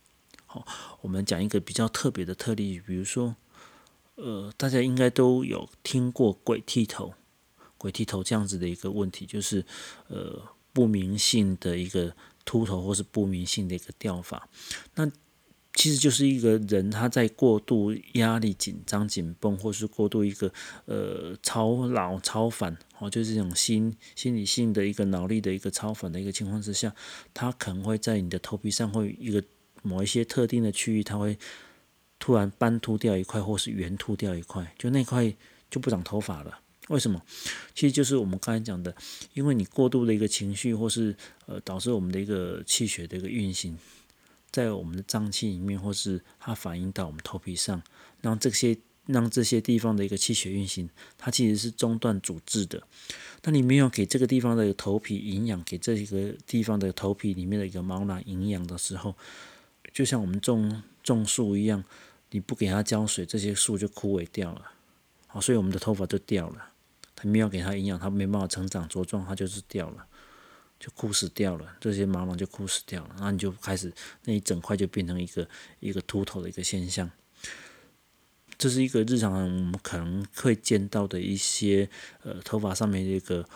[0.45, 0.67] 好，
[0.99, 3.37] 我们讲一个比较特别的特例，比如说
[4.15, 7.13] 呃大家应该都有听过鬼剃头、
[7.77, 9.65] 鬼剃头这样子的一个问题，就是
[10.09, 14.49] 呃不明性的一个秃头或是不明性的一个掉发，
[14.95, 15.09] 那。
[15.75, 20.51] 其实就是一个人他在过度压力、紧张、紧绷，或是过度一个
[20.85, 26.93] 呃超脑超反，哦，就是这种心心理性的一个脑力的一个超反的一个情况之下，
[27.33, 29.43] 他可能会在你的头皮上会一个
[29.81, 31.37] 某一些特定的区域，它会
[32.19, 35.33] 突然斑秃掉一块，或是圆秃掉一块，就那块
[35.71, 36.59] 就不长头发了。
[36.89, 37.19] 为什么？
[37.73, 38.95] 其实就是我们刚才讲的，
[39.33, 41.15] 因为你过度的一个情绪，或是
[41.47, 43.75] 呃导致我们的一个气血的一个运行。
[44.53, 47.81] 在我们的脏器里面，或是它反映到我们头皮上，
[48.21, 50.87] 让这些让这些地方的一个气血运行，
[51.17, 52.81] 它其实是中断阻滞的。
[53.41, 59.15] 那你没有给这个地方的头皮营养，给这个地方的头皮里面的一个毛囊营养的时候，
[59.91, 61.83] 就像我们种种树一样，
[62.29, 64.71] 你不给它浇水，这些树就枯萎掉了。
[65.25, 66.69] 好，所以我们的头发就掉了。
[67.15, 70.05] 它没有给它营养，它没办法成长茁壮，它就是掉了。
[70.83, 73.89] 就枯死掉了，这些毛囊就枯死掉了，然后你就开始
[74.25, 75.47] 那一整块就变成一个
[75.79, 77.09] 一个秃头的一个现象。
[78.57, 81.89] 这是一个日常我们可能会见到的一些
[82.23, 83.47] 呃头发上面的一个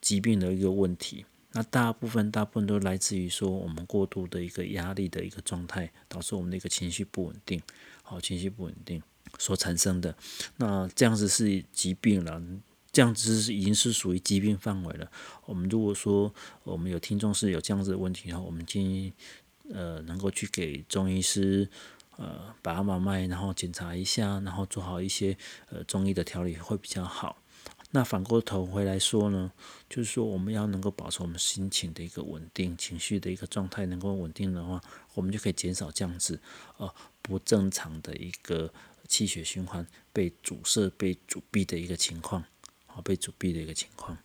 [0.00, 1.24] 疾病的一个问题。
[1.52, 7.62] 那大部分大部分都来自于说我们过度的一个压力的一个状态，导致我们的一个情绪不稳定，
[8.02, 9.00] 好情绪不稳定
[9.38, 10.16] 所产生的。
[10.56, 12.42] 那这样子是疾病了。
[12.92, 15.10] 这样子已经是属于疾病范围了。
[15.46, 19.12] 我们如果说我们有听众是有这样子的问题的话，我们建议
[19.72, 21.68] 呃能够去给中医师
[22.16, 25.36] 呃把把脉，然后检查一下，然后做好一些
[25.70, 27.38] 呃中医的调理会比较好。
[27.94, 29.52] 那反过头回来说呢，
[29.88, 34.80] 就是说我们要能够保持我们心情的一个稳定，情绪的一个状态能够稳定的话，
[35.14, 36.40] 我们就可以减少这样子
[36.78, 38.72] 呃不正常的一个
[39.06, 42.44] 气血循环被阻塞、被阻闭的一个情况。
[42.94, 44.18] 啊，被阻闭的一个情况，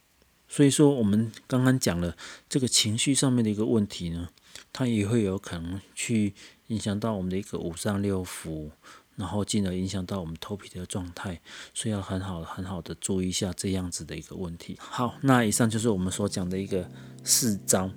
[0.48, 2.16] 所以说我们刚刚讲了
[2.50, 4.30] 这个情绪上面的一个问题呢，
[4.74, 6.34] 它也会有可能去
[6.68, 8.70] 影响到我们的一个五脏六腑，
[9.16, 11.42] 然后进而影响到我们头皮的状态，
[11.74, 14.76] 所以要很好很好的注意一下这样子的一个问题。
[14.80, 16.90] 好，那以上就是我们所讲的一个
[17.24, 17.90] 四招，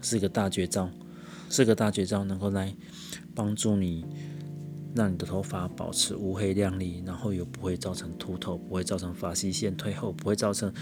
[0.00, 0.90] 四个大绝招，
[1.48, 2.74] 四个大绝招能够来
[3.34, 4.04] 帮助你。
[4.94, 10.72] 让你的头发保持乌黑亮丽，然后又不会造成秃头，不会造成发际线退后，不会造成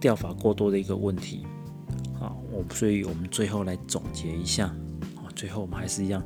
[0.00, 1.44] 掉发过多的一个问题。
[2.18, 4.68] 好，我所以我们最后来总结一下。
[5.16, 6.22] 好，最后我们还是一样，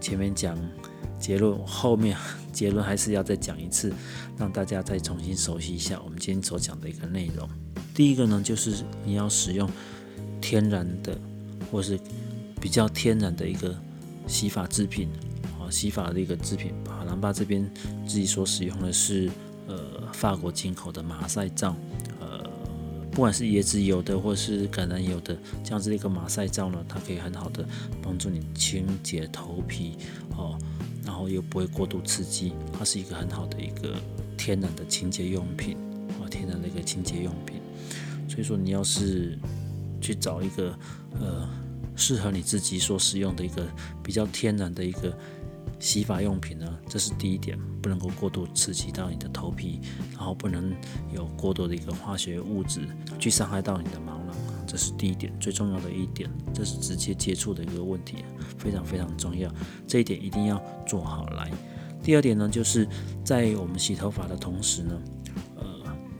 [0.00, 0.58] 前面讲
[1.18, 2.16] 结论，后面
[2.52, 3.92] 结论还是要再讲一次，
[4.36, 7.48] 让大家再重新熟悉一下我们今天所讲的一个内容。
[7.94, 9.70] 第一个呢，就是你要使用
[10.40, 11.16] 天然的，
[11.70, 11.98] 或是
[12.60, 13.76] 比较天然的一个
[14.26, 15.08] 洗发制品。
[15.70, 17.68] 洗发的一个制品，吧兰巴这边
[18.06, 19.30] 自己所使用的是
[19.66, 19.76] 呃
[20.12, 21.76] 法国进口的马赛皂，
[22.20, 22.42] 呃
[23.10, 27.66] 不管是椰子油的或是橄榄油的这样子的一个马赛皂呢，它可以很好的
[28.00, 29.96] 帮助你清洁头皮
[30.36, 30.56] 哦，
[31.04, 33.96] 然后又不会过度刺激，它是一个很好的一个
[34.36, 35.76] 天然的清洁用品
[36.20, 37.60] 哦，天然的一个清洁用品。
[38.28, 39.36] 所以说你要是
[40.00, 40.78] 去找一个
[41.18, 41.48] 呃
[41.96, 43.66] 适合你自己所使用的一个
[44.00, 45.12] 比较天然的一个。
[45.78, 49.80] 洗发用品呢，这是第一点，不能够过度刺激到你的头皮，
[50.12, 50.72] 然后不能
[51.12, 52.80] 有过多的一个化学物质
[53.18, 54.34] 去伤害到你的毛囊，
[54.66, 58.24] 这是第一点最重要的一点，这是直接接触的一个问题，
[58.58, 59.52] 非常非常重要，
[59.86, 61.50] 这一点一定要做好来。
[62.02, 62.88] 第二点呢，就是
[63.24, 65.00] 在我们洗头发的同时呢，
[65.56, 65.64] 呃，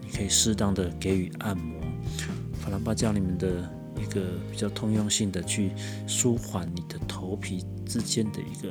[0.00, 1.80] 你可以适当的给予按摩，
[2.52, 3.68] 法兰巴教里面的。
[4.00, 5.72] 一个比较通用性的去
[6.06, 8.68] 舒缓你的头皮之间的一个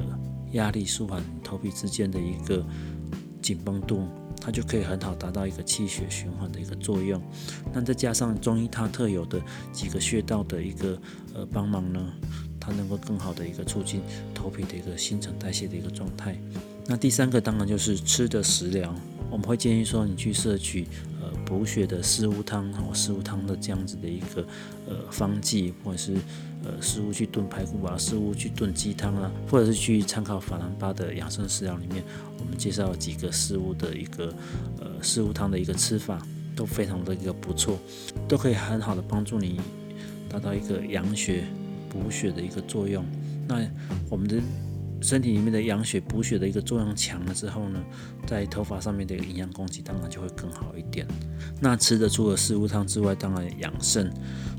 [0.54, 2.66] 压力，舒缓头皮之间的一个
[3.42, 4.08] 紧绷度，
[4.40, 7.22] 它就可以很好达到一个气血循环的一个作用。
[7.74, 9.42] 那再加上中医它特有的
[9.72, 11.00] 几个穴道的一个
[11.34, 12.14] 呃帮忙呢，
[12.60, 14.02] 它能够更好的一个促进
[14.34, 16.38] 头皮的一个新陈代谢的一个状态。
[16.86, 18.94] 那第三个当然就是吃的食疗，
[19.30, 20.88] 我们会建议说你去摄取
[21.22, 21.28] 呃。
[21.48, 24.46] 补血的四物汤，哦，四物汤的这样子的一个
[24.86, 26.14] 呃方剂，或者是
[26.64, 32.04] 呃食物去炖排骨啊，食物去炖鸡汤啊，或者是去参考法兰巴的养生食疗里面，
[32.40, 34.34] 我们介绍几个食物的一个
[34.80, 36.22] 呃食物汤的一个吃法，
[36.56, 37.80] 都非常的一个不错，
[38.28, 39.60] 都可以很好的帮助你
[40.30, 41.46] 达到一个养血
[41.90, 43.06] 补血的一个作用。
[43.48, 43.66] 那
[44.10, 44.42] 我们的。
[45.02, 47.80] 身体里面的养血补血的一个作用强了之后呢，
[48.26, 51.08] 在头发上面的营养供给当然就会更好一点。
[51.62, 54.08] 那吃的除了四物汤之外，当然养肾、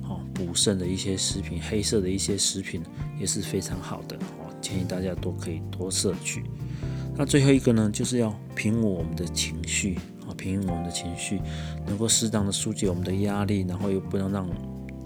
[0.09, 2.81] 哦补肾的一些食品，黑色的一些食品
[3.19, 6.45] 也是非常好的哦，建议大家都可以多摄取。
[7.17, 11.41] 那最后一个呢，就是要平稳我们的情绪啊，平稳我们的情绪，
[11.85, 14.49] 能够适当的疏解我们的压力，然后又不能让，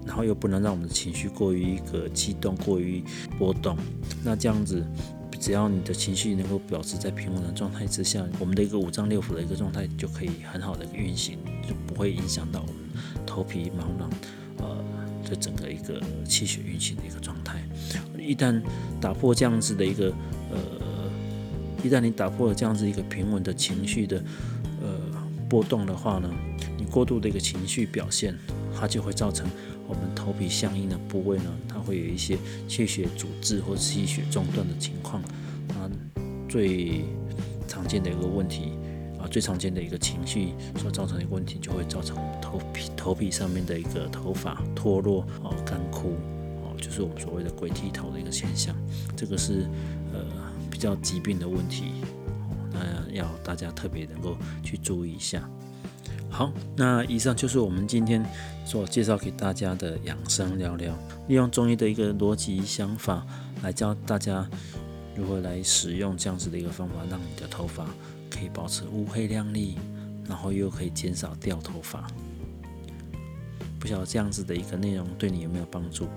[0.07, 3.03] 然后又不能让我们的情绪过于一个激动，过于
[3.39, 3.75] 波动。
[4.23, 4.85] 那这样子。
[5.43, 11.37] 只要你的情绪能够保持在平稳的状态之下，我们的一个五脏六腑的一个状态就可以很好的运行，
[11.69, 12.77] 就不会影响到我们
[13.27, 14.09] 头皮毛囊，
[14.59, 14.85] 呃，
[15.29, 17.61] 这整个一个气血运行的一个状态。
[18.17, 18.63] 一旦
[19.01, 20.15] 打破这样子的一个，
[20.53, 21.11] 呃，
[21.83, 24.23] 一旦你打破了这样子一个平稳的情绪的，
[24.81, 24.91] 呃，
[25.49, 26.33] 波动的话呢，
[26.79, 28.33] 你过度的一个情绪表现，
[28.79, 29.51] 它就会造成。
[29.93, 35.23] 我们头皮相应的部位呢，它会有一些气血阻滞或气血中断的情况。
[35.69, 35.85] 啊，
[36.49, 37.05] 最
[37.69, 38.73] 常见的一个问题
[39.19, 46.15] 啊，最常见的一个情绪所造成的一个问题，就会造成头皮头皮上面的一个头发脱落哦、干枯
[46.63, 48.75] 哦，就是我们所谓的鬼剃头的一个现象。
[49.15, 49.69] 这个是
[50.15, 50.25] 呃
[50.71, 51.85] 比较疾病的问题，
[52.73, 55.47] 那要大家特别能够去注意一下。
[56.33, 58.25] 好，那以上就是我们今天
[58.65, 60.97] 所介绍给大家的养生聊聊，
[61.29, 63.25] 利用中医的一个逻辑想法
[63.63, 64.49] 来教大家
[65.15, 67.85] 如何来使用这样子的一个方法，让你的头发
[68.31, 69.77] 可以保持乌黑亮丽，
[70.27, 72.07] 然后又可以减少掉头发。
[73.79, 76.09] 不晓得这样子的一个内容对你有没有帮助？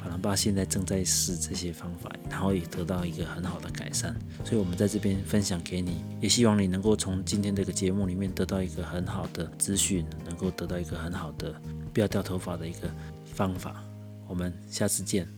[0.00, 11.54] 法兰巴现在正在试这些方法，然后也得到一个很好的改善，所以我们在这边分享给你，也希望你能够从今天这个节目里面得到一个很好的资讯，能够得到一个很好的
[11.92, 12.90] 不要掉头发的一个
[13.26, 13.84] 方法。
[14.26, 15.28] 我们下次见，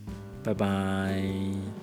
[0.45, 1.82] 拜拜。